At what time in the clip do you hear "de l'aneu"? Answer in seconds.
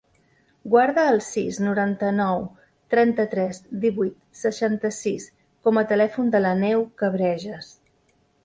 6.37-6.87